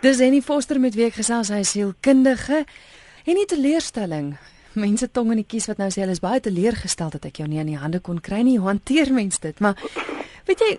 [0.00, 2.62] Dis Annie Foster met wie ek gesels, hy is sielkundige
[3.28, 4.30] en nie teleurstelling.
[4.80, 7.48] Mense tong in die kies wat nou sê hulle is baie teleurgestel dat ek jou
[7.50, 8.56] nie aan die hande kon kry nie.
[8.56, 9.60] Hoe hanteer mens dit?
[9.60, 9.76] Maar
[10.48, 10.70] weet jy,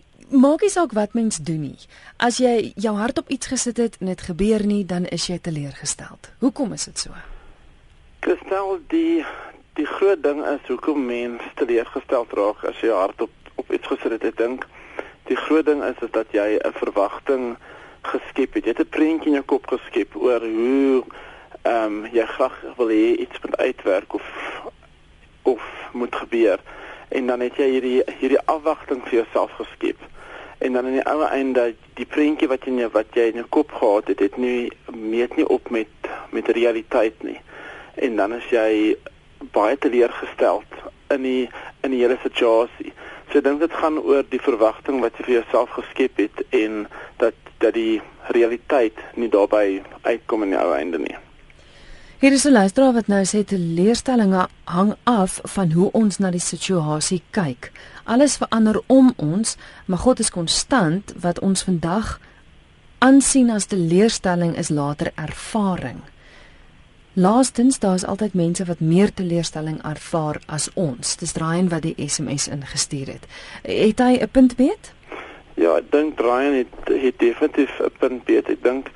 [0.00, 1.84] ek maak nie saak wat mens doen nie.
[2.16, 5.36] As jy jou hart op iets gesit het en dit gebeur nie, dan is jy
[5.36, 6.16] teleurgestel.
[6.40, 7.12] Hoekom is dit so?
[8.24, 9.20] Gestel die
[9.76, 14.16] die groot ding is hoekom mense teleurgestel raak as jy hart op op iets gesit
[14.16, 14.24] het.
[14.32, 14.64] Ek dink
[15.28, 17.58] die groot ding is is dat jy 'n verwagting
[18.06, 18.64] geskep het.
[18.64, 21.04] Jy het 'n prentjie in jou kop geskep oor hoe
[21.62, 24.26] ehm um, jy graag wil hê iets moet uitwerk of
[25.42, 26.60] of moet gebeur.
[27.08, 29.98] En dan het jy hierdie hierdie afwagting vir jouself geskep.
[30.58, 33.46] En dan aan die ander einde die prentjie wat in jou wat jy in jou
[33.48, 37.40] kop gehad het, het nie meet nie op met met realiteit nie.
[37.94, 38.96] En dan is jy
[39.52, 41.48] baie teleurgesteld in die
[41.80, 42.92] in die hele situasie.
[43.30, 46.86] So ek dink dit gaan oor die verwagting wat jy vir jouself geskep het en
[47.22, 48.00] dat dat die
[48.34, 51.16] realiteit nie daarbey uitkom in die ou einde nie.
[52.18, 56.40] Hier is 'n luisteraar wat nou sê teleurstellings hang af van hoe ons na die
[56.40, 57.72] situasie kyk.
[58.04, 62.20] Alles verander om ons, maar God is konstant wat ons vandag
[62.98, 66.00] aansien as teleurstelling is later ervaring.
[67.12, 71.16] Laastens daar is altyd mense wat meer teleurstelling ervaar as ons.
[71.16, 73.24] Dis Ryan wat die SMS ingestuur het.
[73.62, 74.92] Het hy 'n punt weet?
[75.66, 78.48] Ja, ek dink Brian het het definitief 'n punt beet.
[78.48, 78.86] Ek dink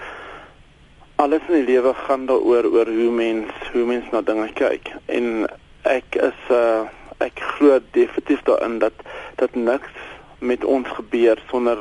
[1.16, 4.92] alles in die lewe gaan daaroor oor hoe mens hoe mens na dinge kyk.
[5.06, 5.50] En
[5.82, 6.86] ek is uh
[7.18, 8.92] ek glo definitief daarin dat
[9.36, 9.90] dat niks
[10.38, 11.78] met ons gebeur sonder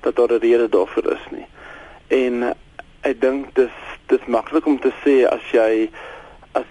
[0.00, 1.46] dat daar 'n rede daarvoor is nie.
[2.08, 2.54] En
[3.00, 5.90] ek dink dis dis maklik om te sê as jy
[6.52, 6.70] as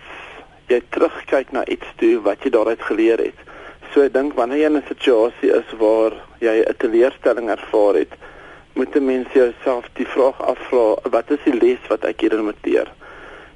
[0.67, 3.39] jy terugkyk na iets toe wat jy daaruit geleer het.
[3.93, 8.13] So ek dink wanneer jy in 'n situasie is waar jy 'n teleurstelling ervaar het,
[8.75, 12.65] moet 'n mens jouself die vraag afvra, wat is die les wat ek hierin moet
[12.65, 12.87] leer?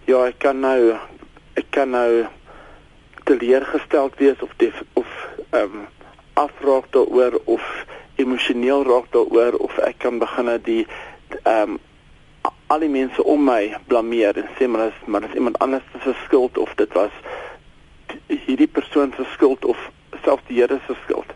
[0.05, 0.97] Ja, ek kan nou
[1.55, 2.25] ek kan nou
[3.23, 5.07] teleurgestel wees of def, of
[5.51, 5.87] ehm um,
[6.33, 10.87] afraak daaroor of emosioneel raak daaroor of ek kan begin die
[11.43, 11.79] ehm um,
[12.67, 16.13] al die mense om my blameer en sê maar as maar as iemand anders se
[16.25, 17.11] skuld of dit was
[18.27, 19.77] hierdie persoon se skuld of
[20.23, 21.29] self die Here se skuld.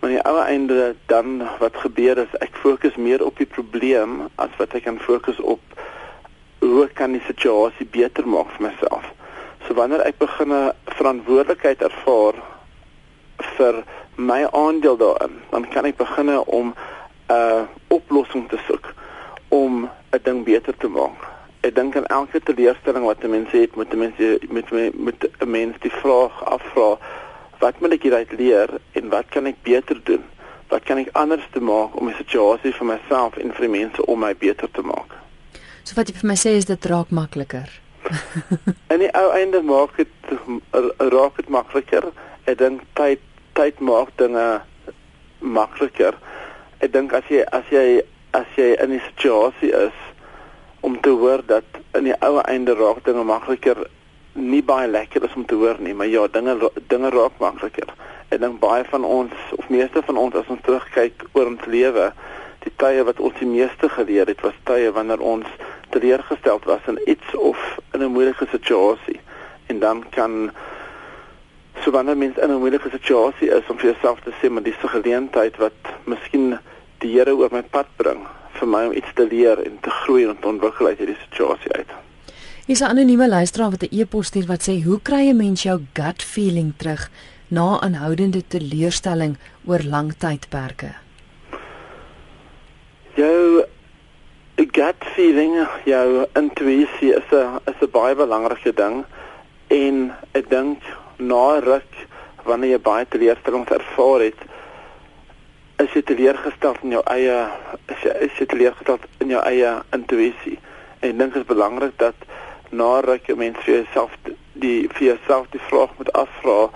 [0.00, 4.52] Maar die ou einde dan wat gebeur is ek fokus meer op die probleem as
[4.58, 5.60] wat ek kan fokus op
[6.62, 9.06] hoe kan die situasie beter maak vir myself.
[9.66, 12.34] So wanneer ek begin 'n verantwoordelikheid ervaar
[13.56, 13.82] vir
[14.16, 18.94] my aandeel daarin, dan kan ek begin om 'n uh, oplossing te soek
[19.48, 21.26] om 'n ding beter te maak.
[21.60, 24.16] Ek dink aan elke teleurstelling wat 'n mens het, moet 'n mens
[24.48, 26.98] met met 'n mens die vraag afvra
[27.58, 30.24] wat moet ek hieruit leer en wat kan ek beter doen?
[30.68, 34.04] Wat kan ek anders te maak om die situasie vir myself en vir die mense
[34.04, 35.14] om my beter te maak?
[35.84, 37.70] So wat jy vir my sê is dit raak makliker.
[38.92, 40.32] en die ou einde maak dit
[41.14, 42.10] raak dit makliker.
[42.44, 43.24] Ek dink tyd
[43.58, 44.46] tyd maak dinge
[45.40, 46.18] makliker.
[46.84, 48.02] Ek dink as jy as jy
[48.36, 49.96] as jy in 'n situasie is
[50.80, 51.64] om te hoor dat
[51.96, 53.88] in die ou einde raak dinge makliker
[54.38, 57.92] nie baie lekker is om te hoor nie, maar ja, dinge dinge raak makliker.
[58.28, 62.12] Ek dink baie van ons of meeste van ons as ons terugkyk oor ons lewe,
[62.64, 65.46] die tye wat ons die meeste geleer het, was tye wanneer ons
[65.94, 67.58] teleurgesteld was in iets of
[67.94, 69.20] in 'n moeilike situasie.
[69.66, 70.50] En dan kan
[71.84, 74.82] so wanneer mens in 'n moeilike situasie is om vir jouself te sê, maar dis
[74.82, 76.58] 'n geleentheid wat miskien
[76.98, 78.26] die Here oor my pad bring
[78.58, 81.72] vir my om iets te leer en te groei en te ontwikkel uit hierdie situasie
[81.72, 82.07] uit.
[82.68, 85.80] Hier's 'n anonieme luisteraar wat 'n e-pos stuur wat sê: "Hoe kry 'n mens jou
[85.94, 87.10] gut feeling terug
[87.48, 90.90] na aanhoudende teleurstelling oor lang tydperke?"
[93.14, 93.64] Jou
[94.56, 99.04] gut feeling, jou intuïsie is 'n is 'n baie belangrike ding
[99.68, 100.82] en ek dink
[101.16, 101.92] na ruk
[102.44, 104.40] wanneer jy baie teleurstellings ervaar het,
[105.78, 107.48] is jy teleurgestel in jou eie
[107.88, 110.58] is jy, is jy teleurgestel in jou eie intuïsie.
[111.00, 112.27] En ek dink dit is belangrik dat
[112.70, 114.10] na ruk 'n mens vir jouself
[114.52, 116.70] die vir jouself die vraag moet afvra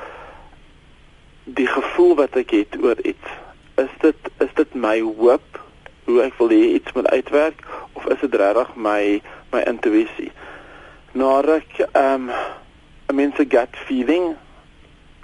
[1.44, 3.28] die gevoel wat ek het oor iets
[3.76, 5.60] is dit is dit my hoop
[6.04, 9.22] hoe ek wil hê iets moet uitwerk of is dit regtig my
[9.52, 10.30] my intuïsie?
[11.12, 12.30] Na ruk ehm um,
[13.08, 14.36] 'n mens se gut feeling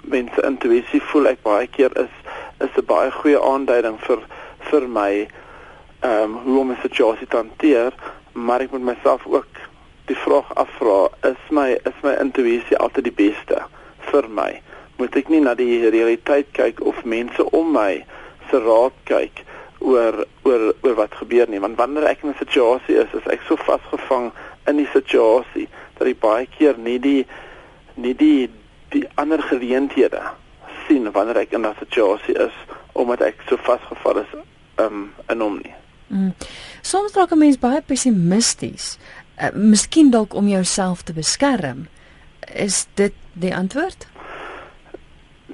[0.01, 2.15] mens intuïsie voel ek baie keer is
[2.59, 4.19] is 'n baie goeie aanduiding vir
[4.69, 5.27] vir my
[5.99, 7.93] ehm um, hoe om 'n situasie te hanteer
[8.33, 9.68] maar ek moet myself ook
[10.09, 13.61] die vraag afvra, is my is my intuïsie altyd die beste
[14.09, 14.51] vir my?
[14.99, 18.01] Moet ek nie na die realiteit kyk of mense om my
[18.49, 19.45] se raad kyk
[19.79, 23.41] oor oor oor wat gebeur nie want wanneer ek in 'n situasie is is ek
[23.47, 24.31] so vasgevang
[24.67, 25.67] in die situasie
[25.97, 27.25] dat ek baie keer nie die
[27.95, 28.49] nie die
[28.91, 30.21] die ander geleenthede
[30.87, 32.55] sien wanneer ek in 'n situasie is
[32.93, 34.31] omdat ek so vasgevall is
[34.79, 35.75] um, in hom nie.
[36.09, 36.33] Mm.
[36.81, 38.97] Soms raak 'n mens baie pessimisties.
[39.39, 41.87] Uh, miskien dalk om jouself te beskerm.
[42.53, 44.07] Is dit die antwoord?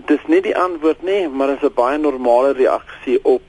[0.10, 3.44] Dis nie die antwoord nie, maar dit is 'n baie normale reaksie op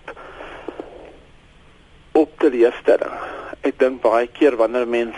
[2.13, 3.17] op teleurstelling.
[3.61, 5.17] Ek dink baie keer wanneer mens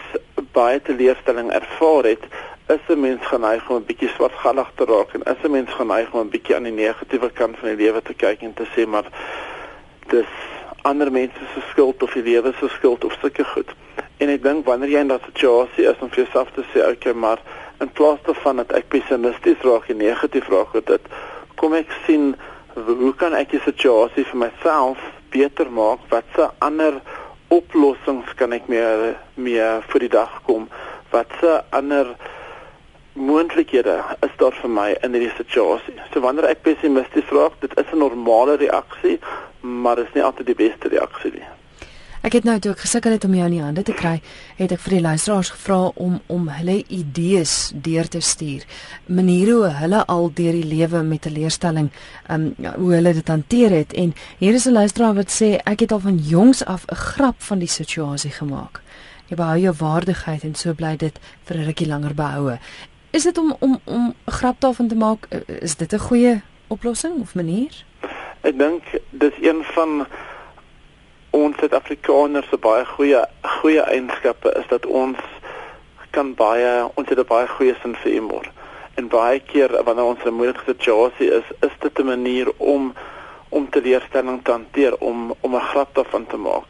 [0.52, 2.24] baie teleurstelling ervaar het,
[2.68, 6.12] is 'n mens geneig om 'n bietjie swartgallig te raak en is 'n mens geneig
[6.12, 8.86] om 'n bietjie aan die negatiewe kant van die lewe te kyk en te sê
[8.86, 9.08] maar
[10.08, 10.32] dis
[10.82, 13.70] ander mense se skuld of die lewe se skuld of sulke goed.
[14.18, 17.14] En ek dink wanneer jy in daardie situasie is om vir jouself te sê, okay,
[17.14, 17.42] maar
[17.80, 21.10] in plaas daarvan dat ek pessimisties raak en negatief raak oor dit,
[21.60, 22.32] kom ek sien
[22.74, 25.02] hoe kan ek die situasie vir myself
[25.34, 26.02] beter maak?
[26.10, 27.00] Wat se ander
[27.54, 30.68] oplossings kan ek meer meer vir die dag kom?
[31.14, 32.14] Wat se ander
[33.18, 35.96] moontlikhede is daar vir my in hierdie situasie.
[36.12, 39.18] So wanneer ek pessimisties raak, dit is 'n normale reaksie,
[39.60, 41.48] maar dit is nie altyd die beste reaksie nie.
[42.22, 44.16] Ek het nou toe ek gesukkel het om jou in die hande te kry,
[44.58, 48.64] het ek vir die luisteraars gevra om om hulle idees deur te stuur.
[49.06, 51.90] Maniere hoe hulle al deur die lewe met 'n leerstelling,
[52.26, 55.80] ehm um, hoe hulle dit hanteer het en hier is 'n luisteraar wat sê ek
[55.80, 58.80] het al van jongs af 'n grap van die situasie gemaak.
[59.28, 62.58] Jy behou jou waardigheid en so bly dit vir 'n rukkie langer behoue.
[63.10, 65.28] Is dit om om om 'n grap daarvan te maak,
[65.60, 67.84] is dit 'n goeie oplossing of manier?
[68.40, 70.06] Ek dink dis een van
[71.30, 73.20] ons Suid-Afrikaners se baie goeie
[73.60, 75.18] goeie eienskappe is dat ons
[76.10, 78.46] kan baie ons het 'n baie goeie sin vir humor.
[78.96, 82.94] En baie keer wanneer ons in 'n moeilike situasie is, is dit 'n manier om
[83.48, 86.66] om te leerstelling te hanteer om om 'n grap daarvan te maak.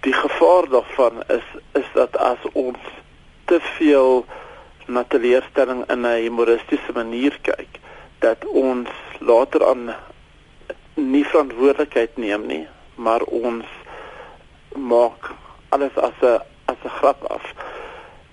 [0.00, 2.78] Die gevaar daarvan is is dat as ons
[3.44, 4.24] te veel
[4.86, 7.68] na teleurstelling in 'n humoristiese manier kyk
[8.18, 8.88] dat ons
[9.18, 9.94] later aan
[10.94, 12.66] nie verantwoordelikheid neem nie,
[12.98, 13.64] maar ons
[14.74, 15.30] maak
[15.68, 17.44] alles as 'n as 'n grap af.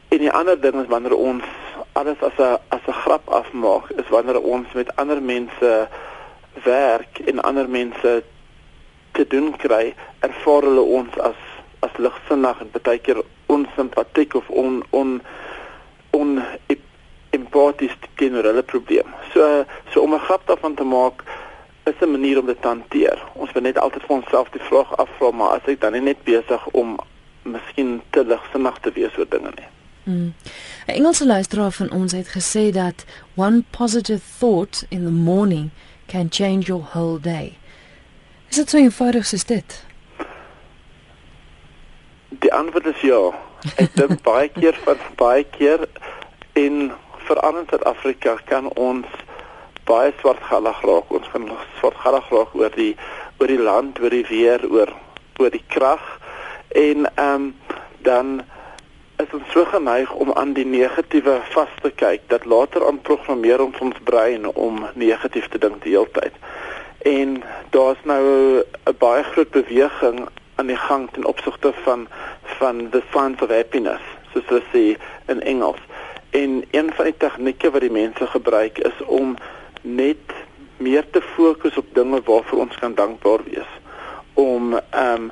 [0.07, 1.43] En die ander ding is wanneer ons
[1.91, 5.87] alles as 'n as 'n grap afmaak, is wanneer ons met ander mense
[6.63, 8.23] werk en ander mense
[9.11, 11.39] te doen kry, ervaar hulle ons as
[11.79, 15.21] as ligsinnig en baie keer onsimpatiek of on on
[16.11, 16.43] on
[17.29, 19.13] empaties teenoor hulle probleem.
[19.33, 21.23] So so om 'n grap daarvan te maak
[21.85, 23.23] is 'n manier om dit te hanteer.
[23.33, 26.23] Ons moet net altyd vir onsself die vraag afvra, maar as ek dan nie net
[26.23, 26.99] besig om
[27.41, 29.67] miskien te ligsinnig te wees oor dinge nie.
[30.03, 30.33] Hmm.
[30.87, 33.05] 'n Engelse luisteraar van ons het gesê dat
[33.35, 35.69] one positive thought in the morning
[36.05, 37.57] can change your whole day.
[38.49, 39.85] Is dit so eenvoudig soos dit?
[42.29, 43.33] Die antwoord is ja.
[43.75, 45.87] Ek dink baie keer van baie keer
[46.53, 46.91] in
[47.25, 49.05] veral in Suid-Afrika kan ons
[49.85, 51.11] baie swartgallig raak.
[51.11, 51.49] Ons kan
[51.79, 52.95] swartgallig raak oor die
[53.39, 54.93] oor die land, oor die weer, oor
[55.39, 56.03] oor die krag
[56.75, 57.55] en ehm um,
[58.05, 58.41] dan
[59.17, 63.61] is ons so geneig om aan die negatiewe vas te kyk dat later aan programmeer
[63.63, 66.35] ons ons brein om negatief te dink die hele tyd.
[67.11, 67.37] En
[67.75, 68.23] daar's nou
[68.61, 72.07] 'n baie groot beweging aan die gang ten opsigte van
[72.59, 74.03] van the science of happiness
[74.33, 74.85] soos hulle sê
[75.31, 75.81] in Engels.
[76.29, 79.35] En een van die tegnieke wat die mense gebruik is om
[79.85, 80.33] net
[80.77, 83.71] meer te fokus op dinge waarvoor ons kan dankbaar wees.
[84.33, 85.31] Om ehm um,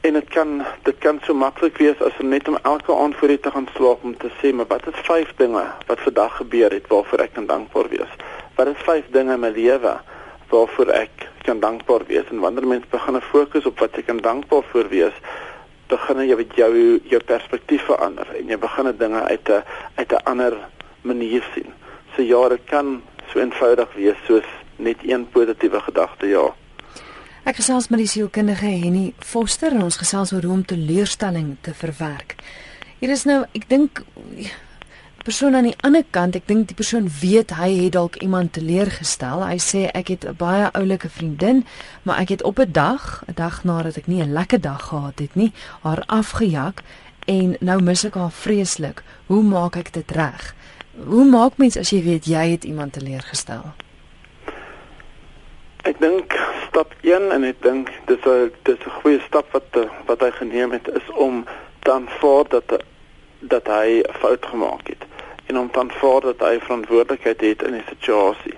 [0.00, 3.38] en dit kan dit kan so maklik wees as net om elke aand voor jy
[3.42, 6.86] te gaan slaap om te sê maar wat is vyf dinge wat vandag gebeur het
[6.92, 8.14] waarvoor ek kan dankbaar wees?
[8.54, 9.96] Wat is vyf dinge in my lewe
[10.52, 12.30] waarvoor ek kan dankbaar wees?
[12.30, 15.20] En wanneer mens begin fokus op wat jy kan dankbaar vir wees,
[15.88, 16.72] begin jy met jou
[17.10, 19.62] jou perspektief verander en jy begin dinge uit 'n
[19.96, 20.56] uit 'n ander
[21.02, 21.72] manier sien.
[22.14, 26.46] So ja, dit kan so eenvoudig wees soos net een positiewe gedagte, ja.
[27.48, 31.74] Ek gesels met die sielkundige Henny Foster en ons gesels oor hoe om teleurstelling te
[31.74, 32.36] verwerk.
[33.00, 34.02] Hier is nou, ek dink
[35.28, 39.42] persoon aan die ander kant, ek dink die persoon weet hy het dalk iemand teleurgestel.
[39.44, 41.64] Hy sê ek het 'n baie oulike vriendin,
[42.02, 45.18] maar ek het op 'n dag, 'n dag nadat ek nie 'n lekker dag gehad
[45.18, 46.82] het nie, haar afgejak
[47.26, 49.02] en nou mis ek haar vreeslik.
[49.26, 50.54] Hoe maak ek dit reg?
[51.06, 53.62] Hoe maak mens as jy weet jy het iemand teleurgestel?
[55.86, 56.34] Ek dink
[56.66, 60.72] stap 1 en ek dink dis 'n dis 'n goeie stap wat wat hy geneem
[60.72, 61.44] het is om
[61.86, 62.82] dan voor dat
[63.40, 65.06] dat hy fout gemaak het
[65.46, 68.54] en om dan voor dat hy verantwoordelikheid het in die situasie.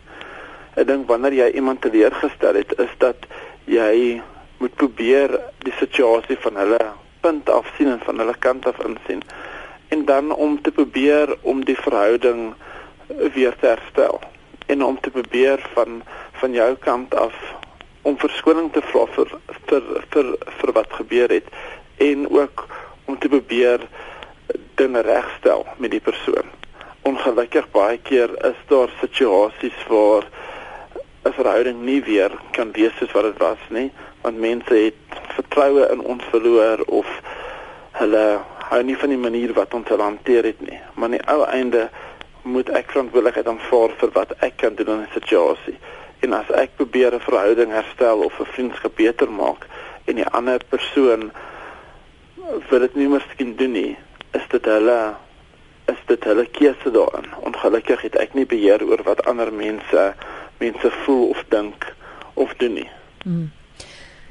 [0.74, 3.16] Ek dink wanneer jy iemand teleurgestel het, is dat
[3.64, 4.22] jy
[4.58, 6.80] moet probeer die situasie van hulle
[7.20, 9.22] punt af sien en van hulle kant af insien
[9.90, 12.54] en dan om te probeer om die verhouding
[13.34, 14.20] weer te herstel
[14.66, 16.02] en om te probeer van
[16.42, 17.34] van jou kant af
[18.02, 19.34] om verskoning te vra vir
[19.70, 20.28] vir vir
[20.60, 21.50] vir wat gebeur het
[22.10, 22.66] en ook
[23.04, 23.84] om te probeer
[24.80, 26.46] dinge regstel met die persoon.
[27.02, 30.24] Ongelukkig baie keer is daar situasies waar
[31.24, 33.92] 'n verhouding nie weer kan wees soos wat dit was nie,
[34.22, 37.08] want mense het vertroue in ons verloor of
[37.92, 40.78] hulle hou nie van die manier wat ons hulle hanteer het nie.
[40.94, 41.88] Maar aan die ou einde
[42.42, 45.78] moet ek verantwoordelikheid aanvaar vir wat ek kan doen in 'n situasie.
[46.20, 49.66] En as ek probeer 'n verhouding herstel of 'n vriendskap beter maak
[50.04, 51.32] en die ander persoon
[52.70, 53.96] wil dit nie miskien doen nie,
[54.32, 55.14] is dit hulle
[55.86, 57.26] is dit hulle keuse daarin.
[57.40, 60.14] Ongelukkig het ek nie beheer oor wat ander mense
[60.58, 61.94] mense voel of dink
[62.34, 62.90] of doen nie.
[63.22, 63.50] Hmm.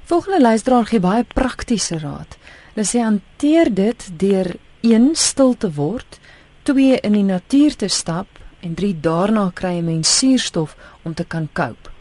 [0.03, 2.37] Volgende luisteraar gee baie praktiese raad.
[2.79, 4.47] Hulle sê hanteer dit deur
[4.87, 6.15] 1 stil te word,
[6.63, 11.25] 2 in die natuur te stap en 3 daarna kry 'n mens suurstof om te
[11.27, 11.91] kan cope.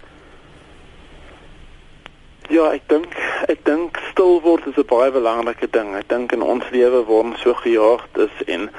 [2.49, 3.19] Ja, ek dink
[3.49, 5.97] ek dink stil word is 'n baie belangrike ding.
[5.97, 8.71] Ek dink in ons lewe word ons so gejaagd is en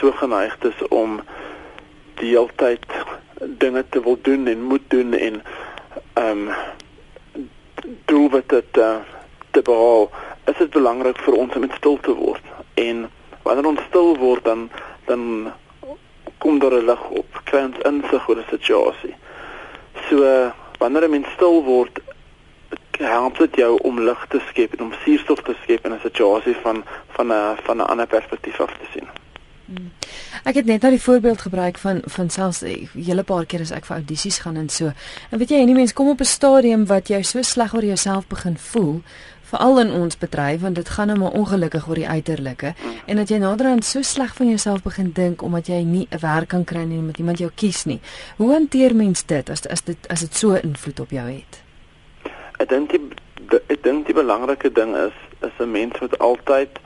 [0.00, 1.22] so geneig is om
[2.18, 2.82] die hele tyd
[3.62, 5.42] dinge te wil doen en moet doen en
[6.14, 6.50] ehm um,
[8.04, 8.96] doen wat dit uh,
[9.52, 10.10] te behaal.
[10.44, 12.42] Is dit belangrik vir ons om net stil te word
[12.74, 13.10] en
[13.42, 14.70] wanneer ons stil word dan
[15.06, 15.52] dan
[16.38, 19.14] kom daar 'n lig op, kry ons insig oor 'n situasie.
[20.08, 20.16] So
[20.78, 22.00] wanneer 'n mens stil word,
[22.98, 26.56] help dit jou om lig te skep en om suurstof te skep in 'n situasie
[26.62, 29.08] van van 'n van 'n ander perspektief af te sien.
[29.64, 29.92] Hmm.
[30.44, 33.60] Ek het net nou die voorbeeld gebruik van van selfs 'n eh, hele paar keer
[33.60, 34.92] as ek vir audisies gaan en so.
[35.30, 38.26] En weet jy, enige mens kom op 'n stadium wat jy so sleg oor jouself
[38.26, 39.02] begin voel
[39.50, 42.74] veral in ons bedryf want dit gaan nou maar ongelukkig oor die uiterlike
[43.06, 46.48] en dat jy naderhand so sleg van jouself begin dink omdat jy nie 'n werk
[46.48, 48.00] kan kry nie omdat iemand jou kies nie.
[48.36, 51.62] Hoe hanteer mens dit as as dit as dit so invloed op jou het?
[52.58, 53.00] Ek dink die
[53.68, 56.78] ek dink die belangrike ding is is 'n mens moet altyd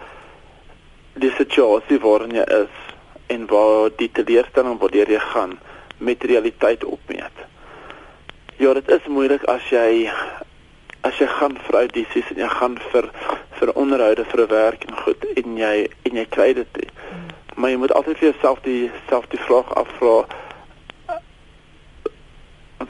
[1.14, 2.74] die situasie waarin jy is
[3.26, 5.58] en waar die teleurstelling waar jy gaan
[5.98, 7.36] met realiteit opmeet.
[8.56, 10.10] Ja, dit is moeilik as jy
[11.08, 13.10] as jy gaan vir audisies en jy gaan vir
[13.58, 16.76] vir onderhoude vir 'n werk en goed en jy en jy kry dit.
[16.76, 17.28] Hmm.
[17.56, 20.26] Maar jy moet altyd vir jouself die self die vraag afvra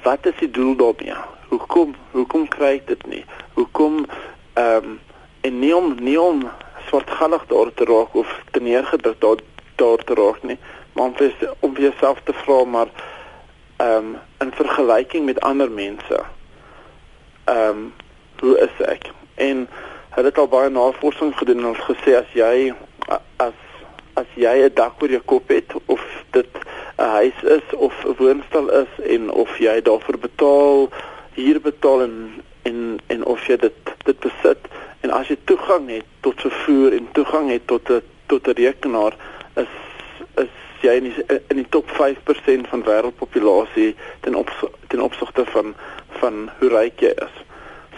[0.03, 1.17] wat is die doel daarmee?
[1.49, 3.25] Hoekom hoekom kry ek dit nie?
[3.55, 4.07] Hoekom
[4.55, 4.99] ehm um,
[5.41, 6.43] en nie om nie om
[6.89, 9.41] swartgallig daar te raak of te neergedruk daar
[9.77, 10.59] daar te raak nie,
[10.93, 12.91] maar om vir om vir jouself te vra maar
[13.77, 16.21] ehm um, in vergelyking met ander mense
[17.45, 17.93] ehm um,
[18.40, 19.11] hoe is ek?
[19.35, 19.68] En
[20.14, 22.73] hulle het al baie navorsing gedoen en ons gesê as jy
[23.37, 23.57] as
[24.18, 26.02] as jy 'n dak oor jou kop het of
[26.33, 26.52] dit
[26.99, 30.88] 'n huis is of 'n woonstel is en of jy daarvoor betaal,
[31.35, 34.59] huur betaal en en en of jy dit dit besit
[35.00, 39.14] en as jy toegang het tot vervoer en toegang het tot 'n tot 'n rekenaar
[39.54, 39.73] is
[40.45, 44.50] is jy in die, in die top 5% van wêreldpopulasie ten op
[44.88, 45.75] ten opsigte van
[46.21, 47.35] van hoe ryk jy is.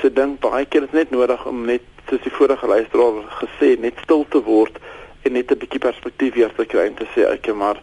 [0.00, 3.98] So dink baie keer is net nodig om net soos die vorige luisteraar gesê net
[4.02, 4.78] stil te word
[5.22, 7.80] en net 'n bietjie perspektief weer te kry en te sê ek maar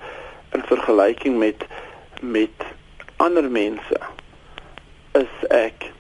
[0.54, 1.66] in vergelyking met
[2.22, 2.66] met
[3.18, 4.00] ander mense
[5.14, 5.92] is ek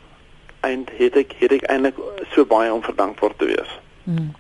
[0.61, 1.95] eind het ek het ek eintlik
[2.33, 3.71] so baie om verdankbaar te wees.
[4.03, 4.33] Hmm.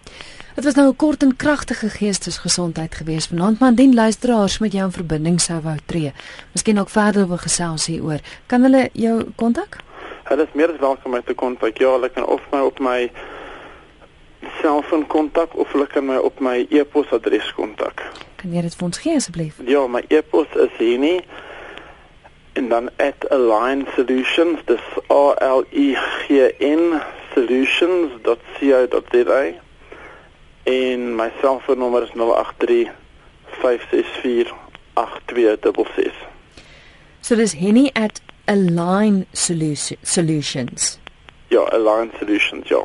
[0.55, 4.85] Dit was nou 'n kort en kragtige geestesgesondheid geweest vanaand, maar indien luisteraars met jou
[4.85, 6.13] in verbinding sou wou tree,
[6.51, 9.77] miskien ook verder wil gesels hieroor, kan hulle jou kontak?
[10.27, 11.77] Hulle is meer as welkom om te kontak.
[11.77, 13.11] Ja, hulle kan of my op my
[14.61, 18.03] selfoon kontak of hulle kan my op my e-posadres kontak.
[18.35, 19.55] Kan jy dit vir ons gee asseblief?
[19.63, 21.21] Ja, my e-pos is hierdie
[22.59, 22.89] en dan
[23.29, 24.81] @align solutions dis
[25.13, 26.27] a l i g
[26.59, 27.01] n
[27.33, 29.43] solutions.co.za
[30.63, 32.91] en my selfoonnommer is 083
[33.61, 34.53] 564
[34.93, 36.13] 8266
[37.21, 37.91] So dis henny
[38.47, 40.99] @align solutions
[41.49, 42.83] Ja, Align Solutions, ja.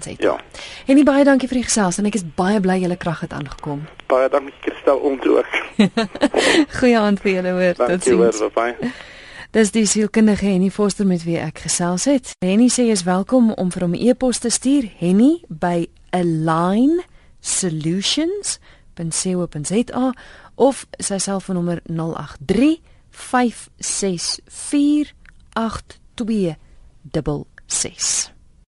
[0.00, 0.16] Sê.
[0.18, 0.40] Ja.
[0.86, 3.86] En baie dankie vir die gesels en ek is baie bly julle krag het aangekom.
[4.10, 5.46] Baie dankie om toe ook.
[6.80, 7.74] Goeie aand vir julle hoor.
[7.78, 8.42] Tot sins.
[9.54, 12.32] Dis die sielkundige Henny Foster met wie ek gesels het.
[12.44, 17.00] Henny sê jy is welkom om vir hom 'n e-pos te stuur, henny by align
[17.40, 20.12] solutions.co.za
[20.56, 22.80] of sy selfoonnommer 083
[23.18, 25.14] 564
[26.14, 28.37] 8266